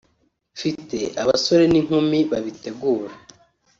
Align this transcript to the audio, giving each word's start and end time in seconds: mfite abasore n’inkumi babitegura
mfite 0.55 0.97
abasore 1.21 1.63
n’inkumi 1.69 2.19
babitegura 2.31 3.13